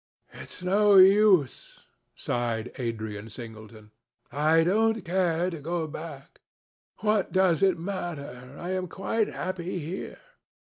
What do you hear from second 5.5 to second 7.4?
to go back. What